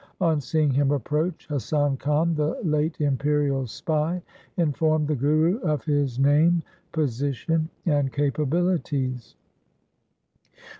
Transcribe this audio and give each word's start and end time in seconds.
On 0.19 0.41
seeing 0.41 0.71
him 0.71 0.89
approach, 0.89 1.45
Hasan 1.47 1.97
Khan, 1.97 2.33
the 2.33 2.59
late 2.63 2.99
imperial 2.99 3.67
spy, 3.67 4.19
informed 4.57 5.07
the 5.07 5.15
Guru 5.15 5.59
of 5.59 5.83
his 5.85 6.17
name, 6.17 6.63
position, 6.91 7.69
and 7.85 8.11
capabilities. 8.11 9.35